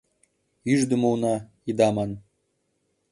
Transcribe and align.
«Ӱждымӧ 0.73 1.07
уна— 1.13 1.35
ида 1.69 1.89
ман! 1.95 2.11